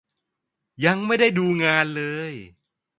[0.85, 2.33] ยังไม่ได้ดูงานเลย